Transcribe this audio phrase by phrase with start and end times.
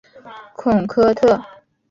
[0.55, 1.39] 孔科特。